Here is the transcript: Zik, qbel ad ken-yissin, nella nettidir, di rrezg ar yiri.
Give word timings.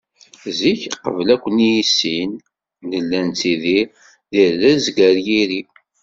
Zik, 0.59 0.81
qbel 1.03 1.27
ad 1.35 1.39
ken-yissin, 1.43 2.31
nella 2.89 3.19
nettidir, 3.27 3.87
di 4.31 4.43
rrezg 4.51 4.97
ar 5.07 5.17
yiri. 5.27 5.61